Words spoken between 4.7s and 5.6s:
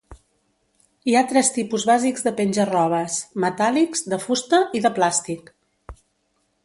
i de plàstic.